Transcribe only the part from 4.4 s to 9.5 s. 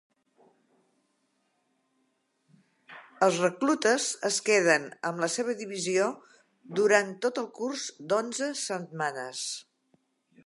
queden amb la seva divisió durant tot el curs d'onze setmanes.